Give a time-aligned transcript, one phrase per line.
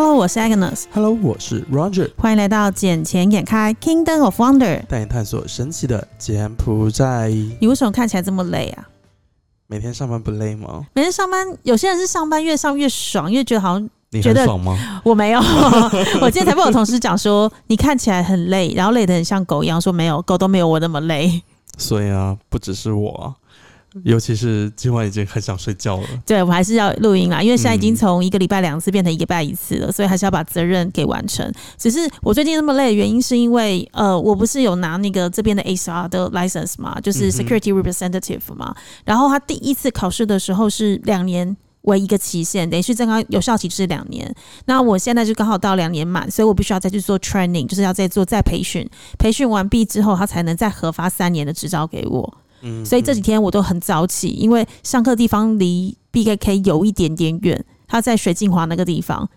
[0.00, 0.84] Hello，我是 Agnes。
[0.92, 4.80] Hello，我是 Roger，欢迎来到《捡钱眼开 Kingdom of Wonder》。
[4.86, 7.32] 带你探索神奇的柬埔寨。
[7.60, 8.88] 你为什么看起来这么累啊？
[9.66, 10.86] 每天上班不累吗？
[10.94, 15.02] 每天上班，有些人是上班越上越爽，越觉得好像你觉得很爽吗？
[15.04, 15.40] 我没有。
[16.22, 19.80] 我今天才被我同事讲说，你看起来很累，然后累得很像狗一样。
[19.80, 21.42] 说没有，狗都没有我那么累。
[21.76, 23.34] 所以啊，不只是我啊，
[24.04, 26.06] 尤其是今晚已经很想睡觉了。
[26.26, 31.52] 对我还是要录音啦，因为现在已经嗯从一个礼拜两次变成一个礼拜一次了，所以还是要把责任给完成。
[31.76, 38.74] 只是我最近那么累的原因，是因为呃，我不是有拿那个这边的 HR 的 license 嘛，就是 security representative 嘛。
[39.04, 41.56] 然后他第一次考试的时候是两年。
[41.82, 44.34] 为一个期限，等于是正刚有效期是两年。
[44.66, 48.86] 那我现在就刚好到两年满，所以我必须要再去做 training，就是要再做再培训。
[49.16, 52.34] 培训完毕之后，他才能再核发三年的执照给我。
[52.62, 59.28] 嗯，所以这几天我都很早起，因为上课地方离 BKK 有一点点远，他在水镜华那个地方。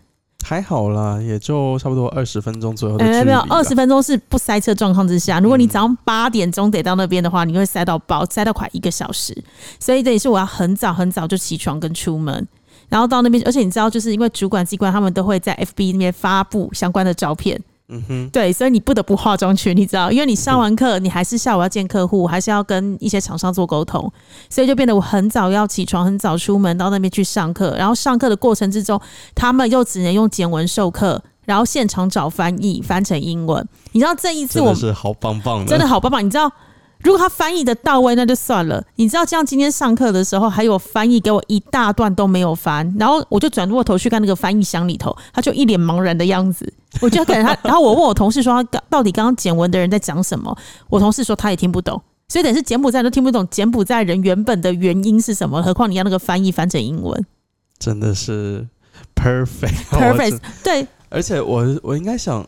[0.43, 5.39] 还好啦，也就差不多二十分钟左右没有，二十分钟是不塞车状况之下。
[5.39, 9.37] 如果你嗯早上八点钟得到那边的话，你会塞到爆，塞到快一个小时。
[9.79, 12.47] 所以这也是我要很早很早就起床跟出门，
[12.89, 17.61] 然后到那边，而且你知道，就是因为主管机关他们都会在 FB 那边发布相关的照片。
[17.91, 24.11] 嗯哼，对，所以你不得不化妆去，你知道，因为你上完课，你还是下午要见客户，还是要跟一些厂商做沟通，
[24.49, 28.99] 所以就变得我很早要起床，很早出门到那边去上课，然后上课的过程之中，
[29.35, 33.67] 他们又只能用简文授课，然后现场找翻译翻成英文。
[33.91, 36.49] 你知道这一次真我的是好棒棒的，真的好棒棒，你知道。
[37.03, 38.83] 如果他翻译的到位，那就算了。
[38.95, 46.71] 你知道，像今天上课的时候，还有翻译给我一大段都没有翻，然后我就转过头去看那个翻译箱里头，他就一脸茫然的样子。
[47.01, 50.55] 我觉得可能他，然后我问我同事说，他到底刚刚简文的人在讲什么？
[50.89, 57.25] 我同事说他也听不懂，所以等于是柬埔寨都听不懂柬埔寨人原本的原因是什么，何况你要那个翻译翻成英文
[57.79, 58.67] 真的是
[59.15, 60.39] perfect 我，perfect。
[60.63, 62.45] 对，而且我我应该想，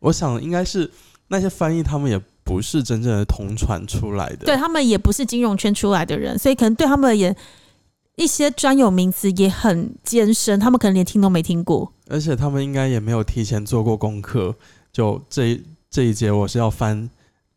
[0.00, 0.90] 我想应该是
[1.28, 7.34] 那些翻译他们也不是真正的同传出来的，对他们也不是金融圈出来的人，所以可能对他们而言，
[8.16, 11.92] 一些专有名词也很艰深，他们可能连听都没听过。
[12.08, 14.54] 而且他们应该也没有提前做过功课。
[14.92, 17.08] 就这一这一节我是要翻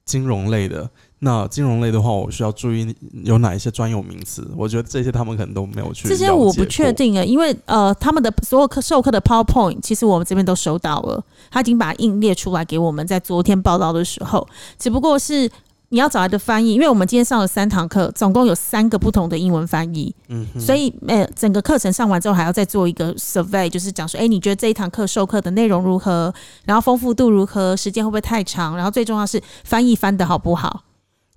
[0.06, 2.93] 金融类的，那金融类的话，我需要注意
[3.23, 4.49] 有哪一些专有名词。
[4.57, 6.07] 我觉得这些他们可能都没有去。
[6.07, 6.91] 这些我不确。
[6.95, 11.21] 定啊，因为呃，他们的所有课授课的 PowerPoint，其实我们这边都收到了，
[11.51, 14.47] 他已经把它印列出来给我们，在昨天报道的时候，
[14.79, 15.49] 只不过是
[15.89, 26.33] 你要找来的翻译，因为我们今天上了三堂课，总共有三个不同的英文翻译，嗯哼，所以呃，整个课程上完之后还要再做一个 survey，就是讲说，哎、你觉得这一堂课授课的内容如何，
[26.63, 30.83] 然后丰富度如何，时间会不会太长，然后最重要是翻译翻的好不好，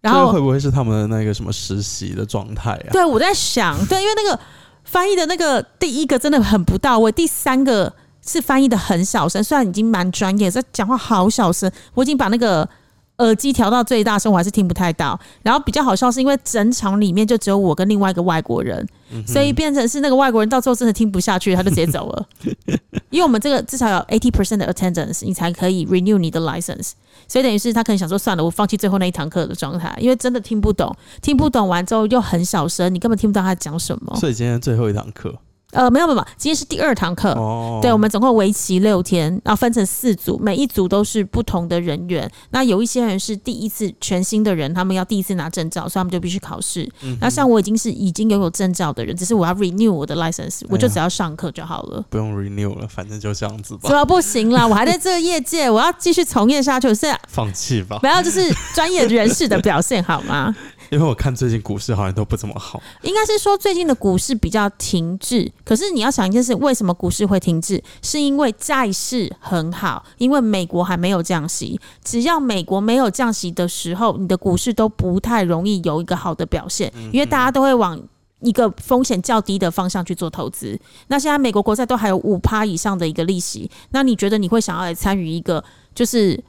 [0.01, 2.91] 然后会不会是他们的那个什么实习的状态啊？
[2.93, 4.41] 对，我在想，对，因为那个
[4.85, 7.93] 翻译的那个第一个真的很不到位，第三个
[8.25, 12.69] 是翻译的很小声，虽然已经蛮专业，在讲话好小声，我已经把那个
[13.19, 15.19] 耳机调到最大声，我还是听不太到。
[15.43, 22.27] 然后比较好笑是因为整场里面就只有我跟另外一个外国人，嗯所以变成是那个外国人到最后真的听不下去，他就直接走了。
[23.11, 26.93] 因为我们这个至少有 eighty percent 的 attendance，你才可以 renew 你的 license。
[27.27, 34.15] 所以等于是他可能想说算了，我放弃最后那一堂课的状态，因为真的听不懂，听不懂完之后又很小声，你根本听不到他讲什么。
[34.17, 35.35] 所以今天最后一堂课
[35.73, 37.33] 呃，没有没有，今天是第二堂课。
[37.33, 42.31] 哦，对，我们总共为期六天，然后分成四组，每一组都是不同的人员。
[42.51, 46.89] 那有一些人是第一次全新的人，他们要第一次拿证照，所以他们就必须考试。
[47.03, 52.05] 嗯那像我已经是已经拥有证照的人，只是我要 renew 我的 license，我就只要上课就好了。
[52.09, 54.67] 不用 renew 了，反正就这样子吧怎，么不行啦？
[54.69, 56.89] 我还在这个业界，我要继续从业下去。
[56.89, 58.07] 我是放弃吧不。
[58.07, 58.41] 要就是
[58.75, 60.55] 专业人士的表现好吗？
[60.91, 62.83] 因为我看最近股市好像都不怎么好。
[63.03, 67.83] 应该是说最近的股市比较停滞，可是你要想一件事，为什么股市会停滞？
[68.03, 71.81] 是因为债市很好，因为美国还没有降息。
[72.03, 78.01] 只要美国没有降息的时候，你的股市都不太容易有一个好的表现，因为大家都会往。
[78.41, 80.79] 一个风险较低的方向去做投资。
[81.09, 86.41] 那现在美国国债都还有五趴以上的一个利息，那你觉得你会想要来参与一个就是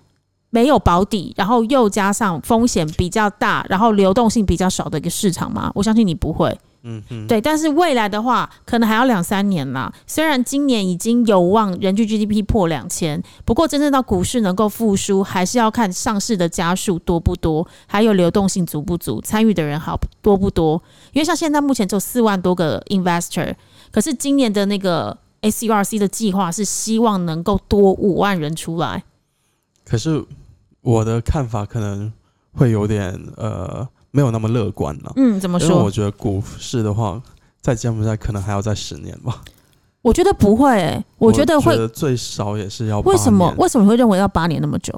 [0.49, 5.71] 没有保底，然后又加上风险比较大，然后流动性比较少的一个市场吗？
[5.75, 6.57] 我相信你不会。
[6.83, 9.93] 嗯哼，对，但是未来的话，可能还要两三年啦。
[10.07, 20.81] 虽然今年已经有望人均 GDP 破两千，不过真正到股市能够复苏，还是要看上市的家数多不多，还有流动性足不足，参与的人好多不多。
[21.11, 23.53] 因为像现在目前只有四万多个 investor，
[23.91, 29.03] 可是今年的那个 SURC 的计划是希望能够多五万人出来。
[29.89, 30.23] 可是
[30.81, 32.11] 我的看法可能
[32.53, 35.89] 会有点呃没有那么乐观了、嗯，怎么因为我？
[35.89, 37.21] 觉得股市的话，
[37.59, 39.41] 在柬埔寨可能还要再十年吧。
[40.01, 41.87] 我觉得不会、欸，我觉得会。
[41.89, 44.93] 最少也是要为什么为什么会认为要八年那么久？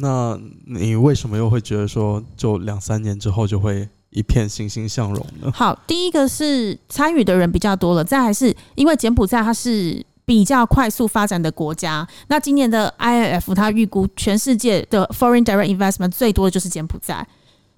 [0.00, 5.50] 那你为什么又会觉得说，就两三年之后就会一片欣欣向荣呢？
[5.52, 12.06] 好，第一个是参与的人比较多了，再还是因为柬埔寨它是比较快速发展的国家。
[12.26, 17.26] 那今年的 IIF 它预估全世界的 foreign direct investment 最多的就是柬埔寨。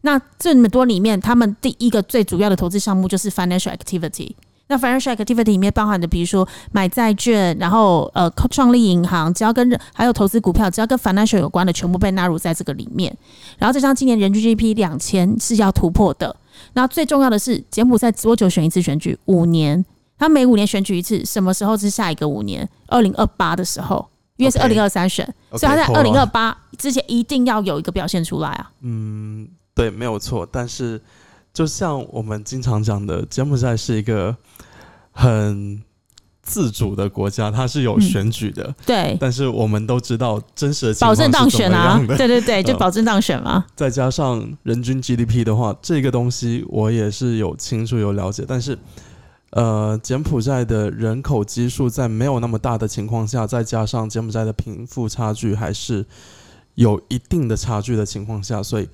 [0.00, 4.32] 那这么多里面，他们第一个最主要的投资项目就是 financial activity。
[4.66, 13.16] 那 financial activity 里面包含的，比如说买债券，然后呃创立银行，只要跟还有投资股票，只要跟 financial 有关的，全部被纳入在这个里面。
[13.58, 16.34] 然后再加上今年人均 GDP 两千是要突破的。
[16.72, 19.16] 那最重要的是，柬埔寨多久选一次选举？
[19.26, 19.84] 五年。
[20.20, 22.68] 他每五年选举一次，什么时候是下一个五年？
[22.88, 24.06] 二零二八的时候，
[24.36, 28.70] 因为是二零二三选所以他在二零二八之前一定要有一个表现出来啊。
[28.82, 30.46] 嗯，对，没有错。
[30.52, 31.00] 但是，
[31.54, 34.36] 就像我们经常讲的，柬埔寨是一个
[35.10, 35.82] 很
[36.42, 38.74] 自主的国家，它是有嗯选举的。
[38.84, 43.64] 对，但是我们都知道真实的情保证当选啊 对对对，就嗯保证当选嘛。
[43.74, 48.78] 再加上人均 GDP 的话，这个东西我也是有清楚有了解，但是。
[49.50, 56.06] 呃，柬埔寨的人口基数在没有那么大的情况下，再加上柬埔寨的贫富差距还是
[56.76, 58.88] 有一定的差距的情况下，所以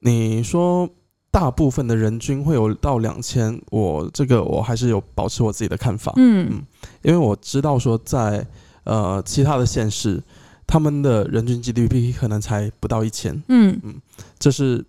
[0.00, 0.88] 你说
[1.30, 6.12] 大部分的人均会有到两千，我这个我还是有保持我自己的看法。
[6.16, 6.48] 嗯。
[6.50, 6.62] 嗯。
[7.02, 8.46] 因为我知道说在
[8.84, 10.22] 呃其他的县市，
[10.66, 13.80] 他们的人均 GDP 可能才不到一千，嗯。
[13.82, 13.94] 嗯。
[14.38, 14.84] 这是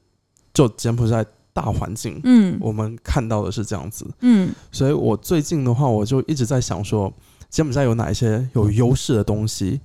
[0.53, 4.06] 就柬埔寨大环境，嗯我们看到的是这样子。
[4.21, 7.12] 嗯所以我最近的话，我就一直在想说，
[7.50, 9.80] 柬埔寨有哪一些有优势的东西？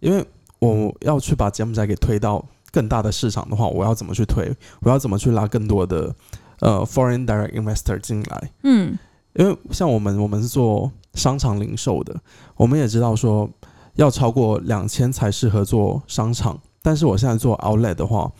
[0.00, 0.24] 因为
[0.58, 4.52] 我要去把柬埔寨给推到更大的市场的话，我要怎么去推？
[4.80, 6.14] 我要怎么去拉更多的
[6.60, 8.50] 呃 foreign direct investor 进来？
[8.64, 8.98] 嗯
[9.34, 12.14] 因为像我们，我们是做商场零售的，
[12.54, 13.48] 我们也知道说
[13.94, 16.60] 要超过两千才适合做商场。
[16.82, 18.30] 但是我现在做 outlet 的话，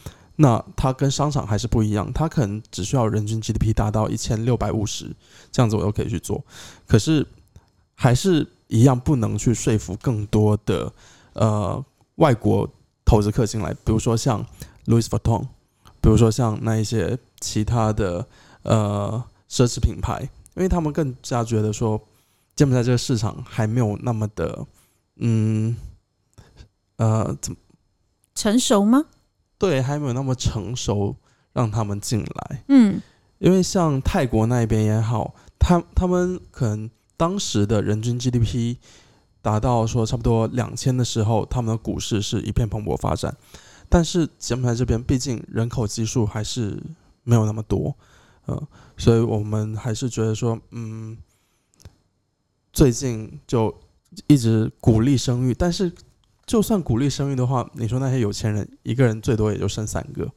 [0.43, 5.15] 那它跟商场还是不一样，它可能只需要人均 GDP 达到一千六百五十，
[5.53, 6.45] 这样子我就可以去做。
[6.87, 7.25] 可是
[7.95, 10.93] 还是一样不能去说服更多的
[11.35, 11.83] 呃
[12.17, 12.69] 外国
[13.05, 14.45] 投资客进来，比如说像
[14.87, 15.47] Louis Vuitton，
[16.01, 18.27] 比如说像那一些其他的
[18.63, 22.01] 呃奢侈品牌，因为他们更加觉得说
[22.57, 24.67] 柬埔寨这个市场还没有那么的
[25.17, 25.77] 嗯
[26.97, 27.59] 呃怎么
[28.35, 29.05] 成熟吗？
[29.63, 31.15] 对，还没有那么成熟，
[31.53, 32.65] 让他们进来。
[32.67, 33.01] 嗯
[33.39, 38.77] 因为像泰国那边也好，他他们可能当时的人均 GDP
[39.41, 43.37] 达到说差不多两千的时候，他们的股市是一片蓬勃发展。
[43.89, 46.83] 但是柬埔寨这边毕竟人口基数还是
[47.23, 47.97] 没有那么多，
[48.47, 51.17] 呃，所以我们还是觉得说，嗯，
[52.73, 53.73] 最近就
[54.27, 55.93] 一直鼓励生育，但是
[56.45, 60.29] 就算鼓励生育的话，你说那些有钱人一个人最多也就生三个，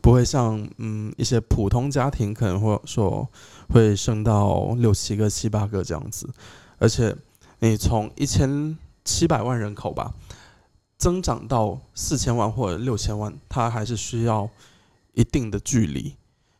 [0.00, 3.28] 不会像嗯一些普通家庭可能会说
[3.68, 6.30] 会生到六七个、七八个这样子，
[6.78, 7.14] 而且
[7.58, 10.14] 你从一千七百万人口吧，
[10.96, 14.48] 增长到四千万或者六千万，它还是需要
[15.14, 16.14] 一定的距离，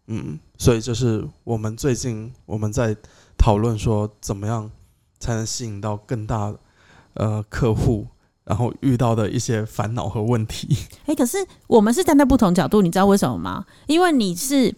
[0.09, 2.97] 嗯，所以这是我们最近我们在
[3.39, 4.69] 讨论说怎么样
[5.21, 6.53] 才能吸引到更大
[7.15, 8.09] 呃客户。
[8.49, 10.77] 然后遇到的一些烦恼和问题，
[11.07, 11.37] 哎、可是
[11.67, 13.65] 我们是站在不同角度，你知道为什么吗？
[13.87, 14.75] 因为你是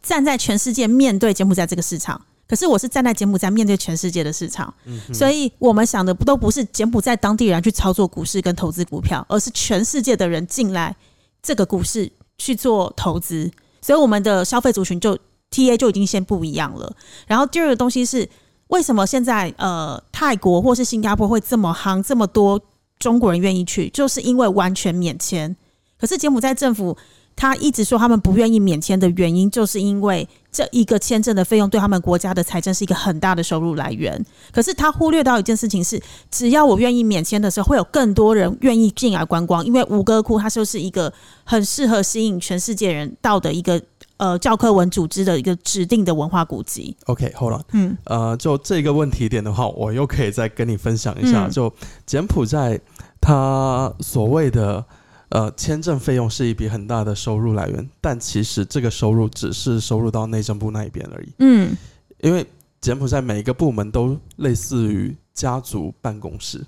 [0.00, 10.94] 站在全世界面对柬埔寨这个市场，可是我是站在柬埔寨面对全世界的市场，嗯所以我们想的不都不是柬埔寨当地人去操作股市跟投资股票，而是全世界的人进来
[11.42, 13.50] 这个股市去做投资，
[13.82, 15.18] 所以我们的消费族群就
[15.50, 16.94] TA 就已经先不一样了。
[17.26, 18.28] 然后第二个东西是，
[18.68, 22.60] 为什么现在呃泰国或是新加坡会这么夯，这么多
[22.98, 25.56] 中国人愿意去，就是因为完全免签。
[25.98, 26.96] 可是柬埔寨政府
[27.34, 34.24] 他一直说他们不愿意免签的原因，就是因为这一个签证的费用对他们国家的财政是一个很大的收入来源。
[34.50, 36.00] 可是他忽略到一件事情是，
[36.30, 41.12] 只要我愿意免签的时候，会有更多人愿意进来观光，因为吴哥窟它就是一个
[41.44, 43.82] 很适合吸引全世界人到的一个
[44.18, 46.96] 呃教科文组织的一个指定的文化古迹。
[47.06, 51.46] OK，hold、on，嗯呃，就这个问题点的话，我又可以再跟你分享一下。
[51.46, 51.72] 嗯就
[52.06, 52.80] 柬埔寨，
[53.20, 54.84] 它所谓的
[55.30, 61.76] 呃签证费用是一笔很大的收入来源，但其实这个收入只是收入到内政部那一边而已，嗯
[62.20, 62.46] 因为
[62.80, 66.64] 柬埔寨每一个部门都类似于家族办公室，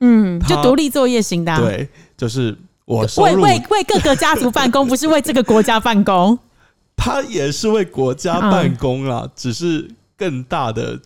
[0.00, 6.38] 嗯，就独立作业型的、啊，对，就是我收为，为为各个家族办公，不是为这个国家办公。
[6.98, 11.00] 它也是为国家办公啦，只是更大的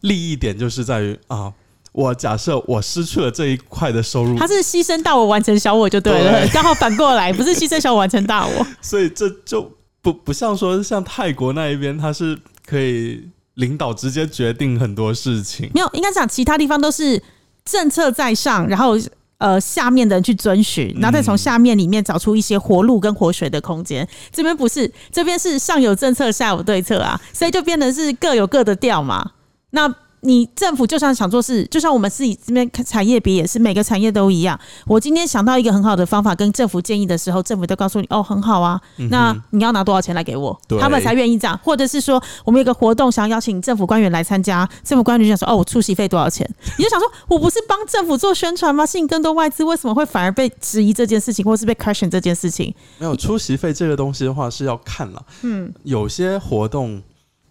[0.00, 1.52] 利益点就是在于啊，
[1.90, 8.66] 我假设我失去了这一块的收入，他是牺牲大我完成小我就对了，对刚好反过来，不是牺牲小我完成大我。
[8.80, 9.70] 所以这就
[10.00, 15.70] 不不像说像泰国那一边，他是可以领导直接决定很多事情。
[15.74, 17.22] 没有，应该讲其他地方都是
[17.64, 18.96] 政策在上，然后
[19.42, 24.08] 呃下面的人去遵循，然后再从下面里面找出一些活路跟活水的空间。
[24.30, 29.32] 这边不是，这边是上有政策，下有对策啊，所以就变成是各有各的调嘛。
[29.70, 29.92] 那
[30.24, 34.58] 你政府就算想做事，就像我们自己这边产业别也是，每个产业都一样。
[34.86, 41.58] 我今天想到一个很好的方法，跟政府建议的时候，政府都告诉你哦，很好啊，那你要拿多少钱来给我对，他们才愿意这样。
[41.64, 46.48] 或者是说，我们有个活动想邀请政府官员来参加，政府官员就想说，哦，我出席费多少钱？
[46.78, 48.86] 你就想说，我不是帮政府做宣传吗？
[48.86, 52.72] 吸引更多外资，为什么会反而被质疑这件事情，或是被 question 这件事情？
[52.98, 57.02] 没有出席费这个东西的话是要看了，嗯，有些活动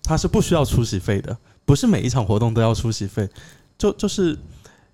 [0.03, 3.29] 它是不需要出席费的，不是每一场活动都要出席费，
[3.77, 4.37] 就就是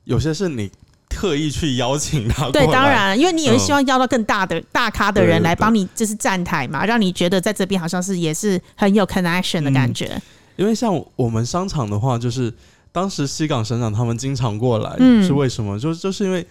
[0.03, 0.69] 有些是你
[1.09, 10.21] 特意去邀请他过对，当然，因为你也嗯希望邀到更大的、大咖的人来帮你，就是站台嘛，让你觉得在这边好像是也是很有 connection 的感觉。
[10.57, 12.53] 因为像我们商场的话，就是
[12.91, 15.79] 当时西港省长他们经常过来，嗯是为什么？
[15.79, 16.45] 就就是因为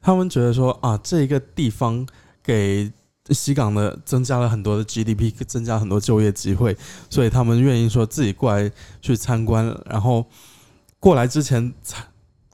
[0.00, 2.06] 他们觉得说啊，这个地方
[2.42, 2.90] 给
[3.28, 6.76] 西港的增加了很多的 GDP，增加很多就业机会，
[7.08, 10.24] 所以他们愿意说自己过来去参观，然后
[10.98, 12.02] 过来之前才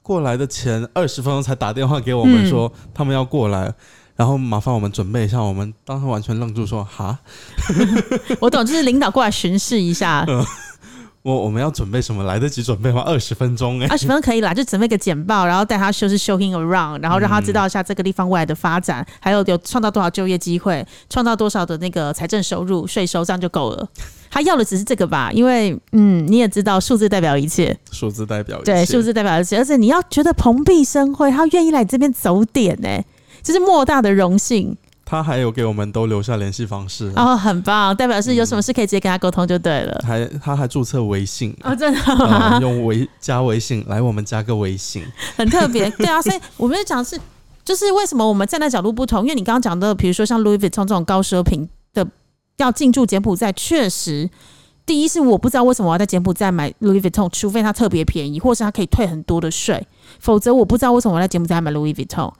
[0.03, 2.49] 过来的前二十分钟才打电话给我们嗯。
[2.49, 3.73] 说他们要过来。
[4.15, 7.19] 然后麻烦我们准备一下，我们当时完全愣住说：“哈，
[8.41, 10.25] 我懂，就是领导过来巡视一下，
[11.27, 12.23] 我我们要准备什么？
[12.23, 13.03] 来得及准备吗？
[13.05, 23.85] 二十分钟哎、二十分钟可以啦，就准备个简报，然后带他就是 showing around，然后让他知道一下这个地方未来的发展，还有有创造多少就业机会，创造多少的那个财政收入、税收，这样就够了。
[24.31, 32.87] 他要的只是这个吧，因为嗯，你也知道数字代表一切，数字代表一对，切数字代表一切，而且你要觉得蓬荜生辉，他愿意来这边走点呢、
[33.43, 34.77] 这是莫大的荣幸，
[35.09, 39.97] 他还有给我们都留下联系方式，然后很棒，代表是有什么事可以直接跟他沟通就对了。
[40.05, 42.55] 还他还注册微信，哦，真的吗？
[42.55, 45.05] 呃用微加微信来，我们加个微信，
[45.37, 47.17] 很特别，对啊，所以我们就讲是，
[47.63, 52.05] 就是为什么我们站在角度不同，因为你刚刚讲的，比如说像 Louis Vuitton 这种高奢品的
[52.57, 54.29] 要进驻柬埔寨，确实。
[54.85, 59.85] 第一是我不知道为什么我要在柬埔寨买 Louis Vuitton，除非它特别便宜，或是它可以退很多的税，
[60.17, 62.31] 否则我不知道为什么我在柬埔寨买 Louis Vuitton。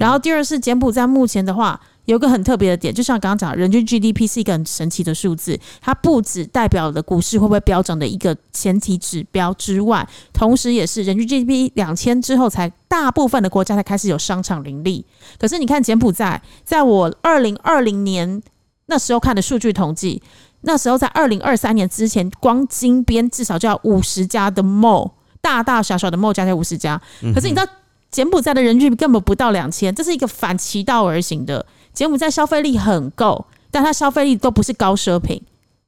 [0.00, 15.04] 然后第二是柬埔寨目前的话，有个很特别的点，就像刚刚讲，人均 GDP 是一个很神奇的数字，它不只代表了股市会不会飙涨的一个前提指标之外，同时也是人均 GDP 两千之后，才大部分的国家才开始有商场林立。
[15.38, 18.42] 可是你看柬埔寨，在我二零二零年
[18.86, 20.20] 那时候看的数据统计，
[20.62, 27.00] 那时候在二零二三年之前，光金边至少就要五十家的 mall，大大小小的 mall 加起来五十家。
[27.32, 27.66] 可是你知道
[28.10, 31.64] 柬埔寨的人均根本不到两千，这是一个反其道而行的。
[31.92, 35.42] 柬埔寨消费力很够，但它消费力都不是高奢品，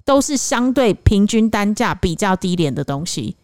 [0.05, 3.37] 都是相对平均单价比较低廉的东西。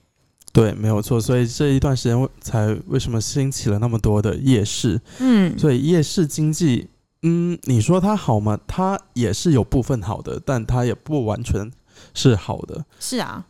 [0.52, 1.20] 对，没有错。
[1.20, 5.00] 所以这一段时间才为什么兴起了那么多的夜市？
[5.20, 6.88] 嗯，所以夜市经济，
[7.22, 8.58] 嗯，你说它好吗？
[8.66, 11.70] 它也是有部分好的，但它也不完全
[12.14, 12.84] 是好的。
[12.98, 13.46] 是啊，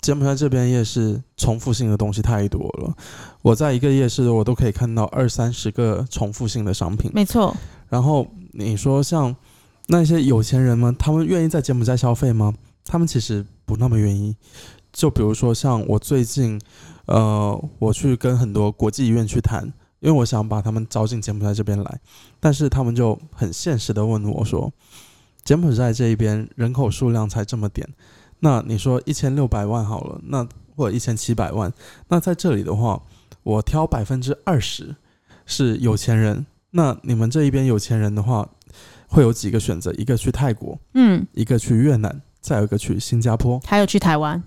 [0.00, 2.94] 柬埔寨这边夜市重复性的东西太多了，
[3.42, 7.10] 我在一个夜市我都可以看到二三十个重复性的商品。
[7.14, 7.54] 没错，
[7.88, 9.34] 然后你说像
[9.88, 12.54] 那些有钱人们，他们愿意在柬埔寨消费吗？
[12.84, 14.34] 他们其实不那么愿意。
[14.92, 16.60] 就比如说像我最近，
[17.06, 19.62] 呃，我去跟很多国际医院去谈，
[20.00, 22.00] 因为我想把他们招进柬埔寨这边来，
[22.40, 24.72] 但是他们就很现实的问我说，
[25.44, 27.88] 柬埔寨这一边人口数量才这么点，
[28.40, 31.72] 那你说一千六百万好了，那或者一千七百万，
[32.08, 33.00] 那在这里的话，
[33.42, 34.96] 我挑百分之二十
[35.46, 38.48] 是有钱人，那你们这一边有钱人的话，
[39.08, 39.92] 会有几个选择？
[39.92, 43.60] 一个去泰国，嗯，一个去越南，再有一个去新加坡。
[43.66, 44.42] 还有去台湾，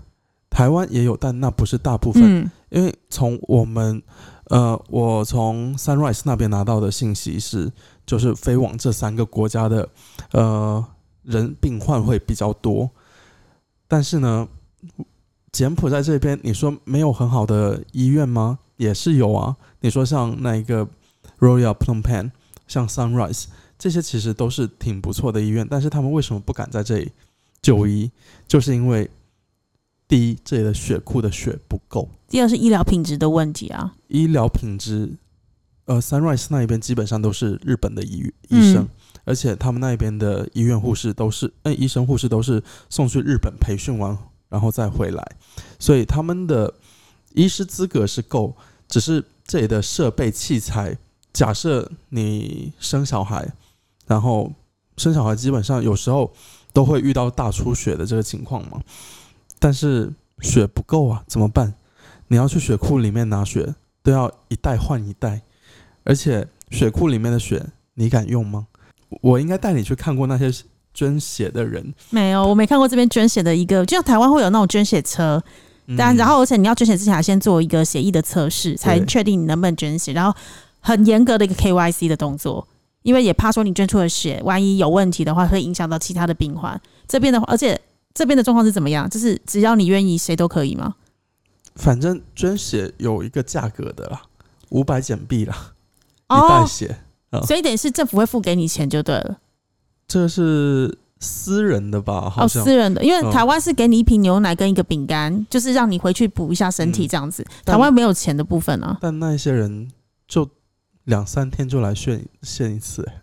[0.50, 2.22] 台湾也有，但那不是大部分。
[2.24, 4.02] 嗯因为从我们，
[4.46, 7.70] 呃，我从 Sunrise 那边拿到的信息是，
[8.04, 9.88] 就是飞往这三个国家的，
[10.32, 10.84] 呃，
[11.22, 12.90] 人病患会比较多。
[13.86, 14.48] 但是呢，
[15.52, 18.58] 柬埔寨这边，你说没有很好的医院吗？
[18.76, 19.56] 也是有啊。
[19.80, 20.88] 你说像那一个
[21.38, 22.30] Royal Phnom Penh，
[22.66, 23.44] 像 Sunrise
[23.78, 27.12] 这些，其实都是挺不错的医院，但是他们为什么不敢在这里
[27.62, 28.10] 就医？
[28.48, 29.08] 就是因为
[30.08, 32.08] 第一，这里的血库的血不够。
[32.28, 35.12] 第二是医疗品质的问题啊，医疗品质，
[35.84, 38.88] 呃，Sunrise 那一边基本上都是日本的医医生，嗯
[39.24, 44.16] 而且他们那边的医院护士都是，嗯、医生护士都是送去日本培训完
[44.48, 45.36] 然后再回来，
[45.78, 46.72] 所以他们的
[47.32, 48.54] 医师资格是够，
[48.86, 50.96] 只是这里的设备器材，
[51.32, 53.52] 假设你生小孩，
[54.06, 54.52] 然后
[54.96, 56.32] 生小孩基本上有时候
[56.72, 58.80] 都会遇到大出血的这个情况嘛，
[59.58, 61.74] 但是血不够啊，怎么办？
[62.28, 65.42] 你要去血库里面拿血，都要一袋换一袋，
[66.04, 68.68] 而且血库里面的血，你敢用吗？
[69.20, 70.52] 我应该带你去看过那些
[70.92, 75.42] 捐血的人，没有，我没看过这边捐血的一个，就像台湾会有那种捐血车，
[75.96, 80.36] 但然后而且你要捐血之前还先做一个血液的测试，才确定你能不能捐血，然后
[80.80, 82.66] 很严格的一个 KYC 的动作，
[83.02, 86.80] 因为也怕说你捐出的血万一有问题的话，会影响到其他的病患。
[87.06, 87.80] 这边的话，而且
[88.14, 89.08] 这边的状况是怎么样？
[89.10, 90.94] 就是只要你愿意，谁都可以吗？
[91.74, 94.22] 反正捐血有一个价格的啦，
[94.68, 95.72] 五百减币啦，
[96.28, 96.96] 一袋血。
[97.42, 99.38] 所以等于是政府会付给你钱就对了。
[100.06, 102.32] 这是私人的吧？
[102.36, 107.44] 哦，私人的，因为台湾是给你一瓶牛奶跟一个饼干，就是让你回去补一下身体这样子。
[107.64, 108.98] 台湾没有钱的部分啊。
[109.00, 109.90] 但那些人
[110.28, 110.48] 就
[111.04, 113.22] 两三天就来献献一次，哎。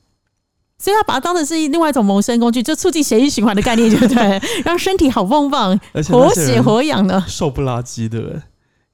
[0.79, 4.41] 所以他把它当成是另外一种谋生工具，就促进血液循环的概念，对不对？
[4.65, 8.41] 让身体好棒棒，活血活氧的，瘦不拉几的，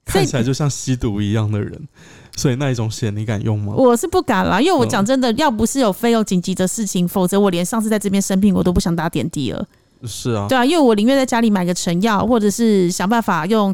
[0.03, 1.87] 看起来就像吸毒一样的人。
[2.37, 3.73] 所以那一种险你敢用吗？
[3.75, 9.65] 我是不敢啦，因为我讲真的，要不是有非有紧急的事情，否则我连上次在这边生病，我都不想打点滴了。
[10.03, 13.73] 是啊，对啊，因为我宁愿在家里买个成药，或者是想办法用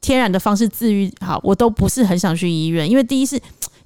[0.00, 2.88] 天然的方式治愈好，我都不是很想去医院。
[2.88, 3.36] 因为第一是，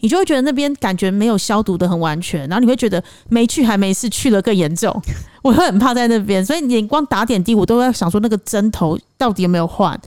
[0.01, 4.95] 你就会觉得那边感觉没有消毒的很完全，然后你会觉得没去还没事，去了更严重，
[5.43, 6.45] 我会很怕在那边。
[6.45, 9.99] 所以你光打点滴，我都要想说那个针头到底有没有换，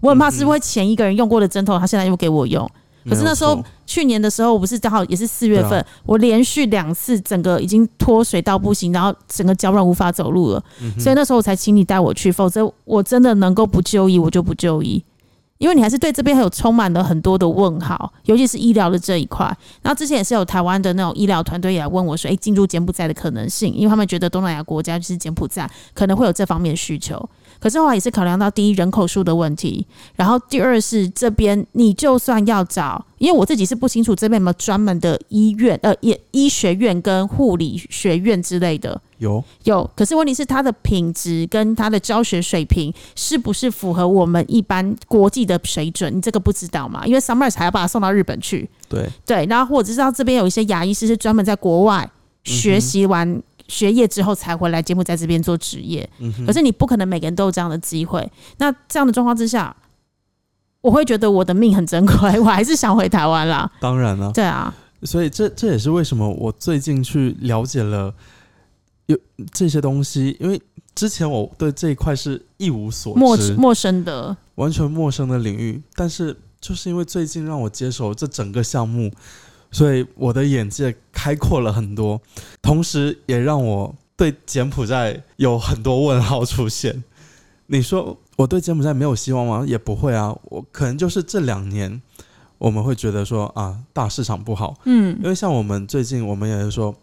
[0.00, 2.68] 我很怕是会前一个人用过的针头，他现在又给我用。
[3.08, 10.64] 可是那时候去年的时候，我不是刚好也是四月份，我连续两次整个已经脱水到不行，然后整个脚软无法走路了，
[10.98, 15.04] 所以那时候我才请你带我去，否则我真的能够不就医我就不就医，
[15.58, 19.46] 因为你还是对这边还有充满了很多的问号，尤其是医疗的这一块。
[19.82, 27.28] 然后之前也是有台湾的那种医疗团队也来问我说：“诶，进入柬埔寨的可能性？”因为他们觉得东南亚国家就是柬埔寨可能会有这方面的需求。
[27.64, 39.00] 可是话也是考量到第一人口数的问题，然后第二是这边你就算要找，因为我自己是不清楚这边有没有专门的医院，呃，医医学院跟护理学院之类的。
[39.16, 46.14] 有有，可是问题是它的品质跟它的教学水平是不是符合我们一般国际的水准？
[46.14, 47.06] 你这个不知道嘛？
[47.06, 48.68] 因为 Summers 还要把它送到日本去。
[48.90, 52.10] 对对，然后或者知道这边有一些牙医师是专门在国外
[52.42, 53.42] 学习完。
[53.68, 56.08] 学业之后才回来节目在这边做职业，
[56.46, 58.30] 可是你不可能每个人都有这样的机会。
[58.58, 59.74] 那这样的状况之下，
[60.82, 63.70] 我会觉得我的命很珍贵， 我还是想回台湾啦。
[63.80, 68.14] 当然了，对啊，所以这这也是为什么我最近去了解了
[69.06, 69.18] 有
[69.52, 70.60] 这些东西，因为
[70.94, 75.82] 之前我对这一块是一无所知、陌生的、完全陌生的领域。
[75.94, 79.10] 但是就是因为最近让我接手这整个项目。
[79.74, 82.20] 所以我的眼界开阔了很多，
[82.62, 87.02] 同时也让我对柬埔寨有很多问号出现。
[87.66, 89.64] 你说我对柬埔寨没有希望吗？
[89.66, 92.00] 也不会啊，我可能就是这两年
[92.58, 96.94] 我们会觉得说啊，大市场不好，嗯，因为像我们最近我们也是说，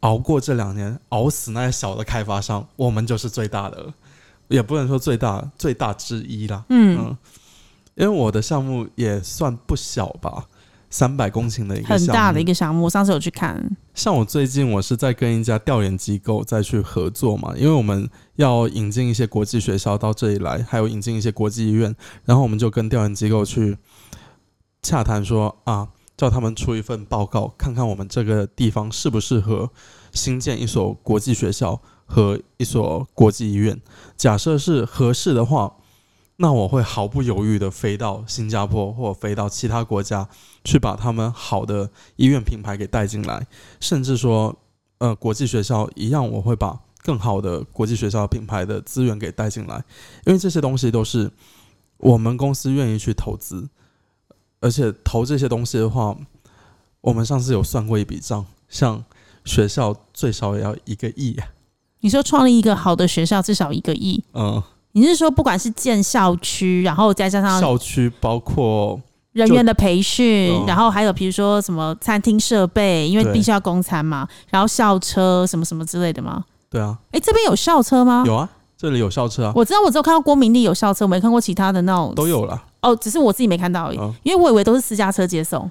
[0.00, 3.94] 熬过这两年，熬死那些小的开发商，我们就是最大的，
[4.48, 7.16] 也不能说最大，最大之一啦，嗯，
[7.94, 10.48] 因为我的项目也算不小吧。
[10.90, 13.76] 三百公顷的一个很大的一个项目，上次有去看。
[13.94, 23.76] 像我最近我是在跟一家调研机构再去合作嘛，因为我们要引进一些国际学校到这里来，还有引进一些国际医院，然后我们就跟调研机构去
[24.82, 29.70] 洽谈说啊，叫他们出一份报告，看看我们这个地方适不适合
[30.12, 33.78] 新建一所国际学校和一所国际医院。
[34.16, 35.74] 假设是合适的话。
[36.40, 40.28] 那我会毫不犹豫的飞到新加坡或飞到其他国家，
[40.62, 43.44] 去把他们好的医院品牌给带进来，
[43.80, 44.56] 甚至说，
[44.98, 49.82] 呃，国际学校一样，我会把更好的国际学校品牌的资源给带进来，
[50.26, 51.28] 因为这些东西都是
[51.96, 53.68] 我们公司愿意去投资，
[54.60, 56.16] 而且投这些东西的话，
[57.00, 59.04] 我们上次有算过一笔账，像
[59.44, 61.36] 学校最少也要一个亿。
[61.98, 64.22] 你说创立一个好的学校至少一个亿？
[64.34, 64.62] 嗯。
[64.92, 69.00] 你是说，不管是建校区，然后再加上校区，包括
[69.32, 76.44] 人员的培训，然后还有比如说什么餐厅设备，因为必须要供餐嘛，然后校车什么什么之类的吗？
[76.70, 78.24] 对啊，哎，这边有校车吗？
[78.26, 79.52] 有啊，这里有校车啊。
[79.54, 82.60] 我知道，我只有看到郭明利有校车，没看过其他的那种都有了。
[82.82, 85.70] 哦，只是我自己没看到而已，因为我以为都是私家车接送。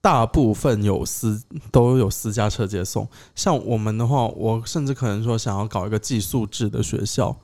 [0.00, 7.34] 大部分有私都有私家车接送，像我们的话，我甚至可能说想要搞一个寄宿制的学校。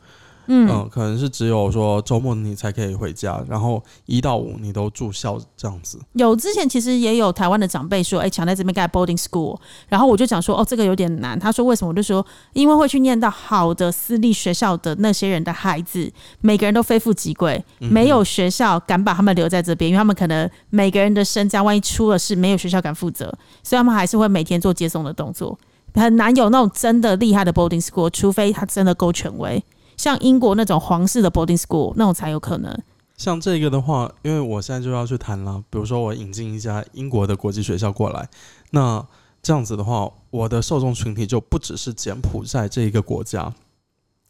[0.47, 5.99] 嗯，嗯，可能是只有说周末你才可以回家，然后一到五你都住校这样子。
[6.13, 11.39] 有之前其实也有台湾的长辈说，哎、想在这边盖 boarding school，然后我就讲说，哦，这个有点难。
[11.39, 11.91] 他说为什么？
[11.91, 23.27] 我就说，因为会去念到好的私立学校的那些人的孩子，每个人都非富即贵，没有学校敢把他们留在这边，因为他们可能每个人的身家万一出了事，没有学校敢负责，
[23.63, 25.59] 所以他们还是会每天做接送的动作。
[25.95, 29.63] 很难有那种真的厉害的 boarding school，除非他真的够权威，
[29.97, 32.77] 像英国那种皇室的 boarding school 那种才有可能。
[33.17, 38.29] 像这个的话，因为我现在就要去谈了，比如说我引进一家英国的国际学校过来，
[38.71, 39.07] 那
[39.43, 43.55] 这样子的话，我的受众群体就不只是柬埔寨这一个国家，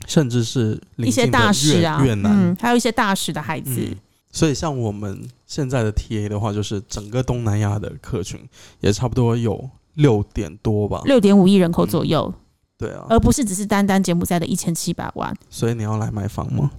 [0.07, 2.33] 甚至是一些大使啊，越越南。
[2.33, 3.97] 嗯，还有一些大使的孩子，嗯
[4.31, 8.41] 所以像我们现在的 TA 的话，就是整个东南亚的客群
[8.81, 11.01] 也差不多有六点多吧。
[11.05, 12.35] 六点五亿人口左右，
[12.79, 15.35] 对啊，而不是只是单单柬埔寨的一千七百万。
[15.49, 16.71] 所以你要来买房吗？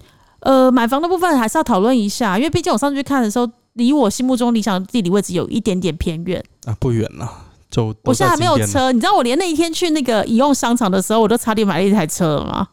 [0.41, 6.43] 呃，买房的部分还是要讨论一下，因为毕竟我上次去看的时候，离我心目中理想的地理位置有一点点偏远。
[6.65, 7.29] 啊，不远了，
[8.03, 12.67] 我现在还没有车，你知道我连那一天去那个宜用商场的时候，我都差点买了一台车了吗？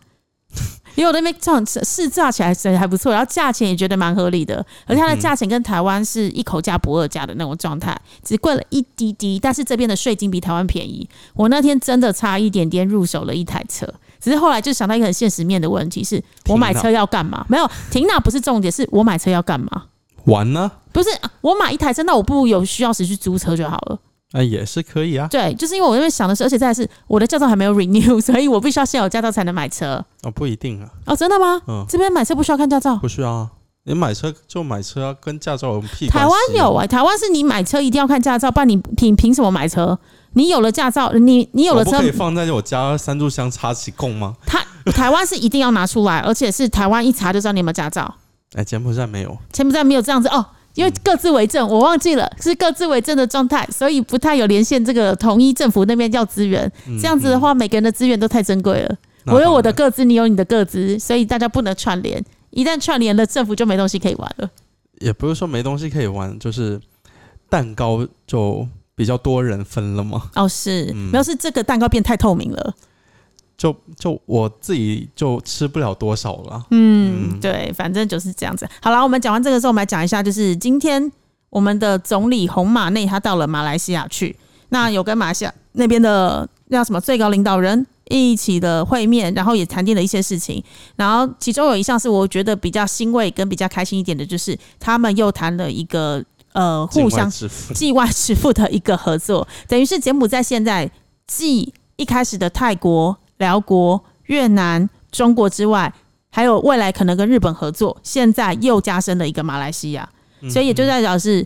[0.95, 11.09] 因为我那边这样试驾起来还还不错，然后价钱也觉得蛮合理的，而且它的价钱跟台湾是一口价不二价的那种状态，只贵了一滴滴，但是这边的税金比台湾便宜。
[11.35, 13.87] 我那天真的差一点点入手了一台车，
[14.21, 17.45] 只是后来就想到一个很现实面的问题是，我买车要干嘛？
[17.49, 19.85] 没有停哪不是重点，是我买车要干嘛？
[20.25, 20.71] 玩呢？
[20.93, 21.09] 不是
[21.41, 23.99] 我买一台车，那我不如有需要时去租车就好了。
[24.33, 25.27] 哎，也是可以啊。
[25.31, 30.05] 对，就是因为我那边想的是，而且再来是我的驾照还没有 renew， 所以我必须要先有驾照才能买车。
[30.23, 31.61] 哦，不一定啊，哦，真的吗？
[31.69, 32.97] 嗯，这边买车不需要看驾照？
[32.97, 33.51] 不需要啊。
[33.85, 36.07] 你买车就买车啊，跟驾照有屁？
[36.09, 39.99] 台湾有哎、台湾是你买车一定要看驾照，不然你凭凭什么买车？
[40.35, 44.37] 你有了驾照，你你有了车可以，放在我家三炷香插起供吗？
[44.47, 48.15] 他台湾是一定要拿出来，而且是台湾一查就知道你有没有驾照。
[48.55, 56.71] 哎，柬埔寨没有，柬埔寨没有这样子哦，因为各自为政，我忘记了是各自为政的状态，所以不太有连线这个统一政府那边要资源。
[56.87, 58.89] 嗯这样子的，话，每个人的资源都太珍贵了。
[59.27, 62.25] 嗯我有我的，那各资，你有你的各资，所以大家不能串联。
[62.51, 64.51] 一旦串联了，政府就没东西可以玩了。
[65.01, 66.81] 也不是说没东西可以玩，就是
[67.49, 70.31] 蛋糕就比较多人分了嘛。
[70.35, 72.75] 哦，是，嗯没有是这个蛋糕变太透明了。
[73.57, 76.65] 就就我自己就吃不了多少了。
[76.71, 78.69] 嗯，嗯对，反正就是这样子。
[78.81, 81.11] 好了，我们讲完这个之后，我们来讲一下，就是今天
[81.51, 84.37] 我们的总理洪马内他到了马来西亚去，
[84.71, 90.63] 那有跟马来西亚那边的那叫什么最高领导人一起的会面，然后也谈定了一些事情。
[90.97, 100.91] 然后其中有一项是我觉得比较欣慰跟比较开心一点的，就是他们又谈了一个呃互相境外支付境外支付的一个合作，等于是柬埔寨现在
[101.27, 105.93] 继一开始的泰国、辽国、越南、中国之外，
[106.31, 110.09] 还有未来可能跟日本合作，现在又加深了一个马来西亚，
[110.49, 111.45] 所以也就代表是，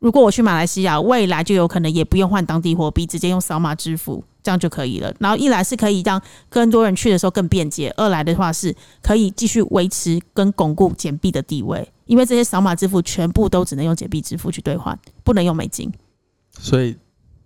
[0.00, 5.14] 如果我去马来西亚，未来就有可能也不用换当地货币，直接用扫码支付，这样就可以了。
[5.20, 15.92] 然后一来是可以让更多人去的时候更便捷，二来的话是可以继续维持跟巩固简币的地位，因为这些扫码支付全部都只能用简币支付去兑换，不能用美金。
[16.58, 16.96] 所以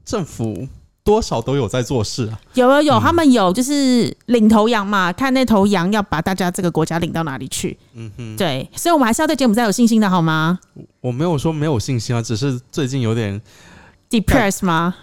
[0.04, 0.66] 政府
[1.02, 2.38] 多少都有在做事啊。
[2.54, 7.76] 有有有，嗯他们有就是领头羊嘛，看那头羊要把大家这个国家领到哪里去。
[7.94, 10.58] 嗯哼，对，所以我们还是要对柬埔寨有信心的，好吗
[11.00, 13.40] 我没有说没有信心啊，只是最近有点
[14.10, 14.94] depressed 吗？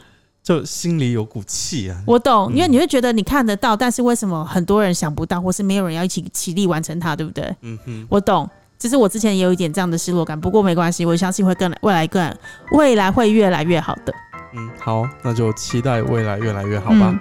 [0.44, 2.02] 就心里有股气啊。
[2.06, 7.44] 我懂，嗯因为你会觉得你看得到，但是为什么很多人想不到，或是没有人要一起起力完成它，对不对？
[7.62, 12.34] 嗯哼，我懂，只是我之前也有一点这样的失落感，不过没关系，我相信会更未来更
[12.72, 14.14] 未来会越来越好的。
[14.54, 17.10] 嗯，好，那就期待未来越来越好吧。
[17.12, 17.20] 嗯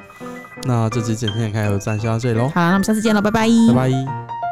[0.65, 3.47] 那这期简天开就暂时到这里喽，好，那我们下次见了，拜拜。
[3.69, 4.46] 拜拜。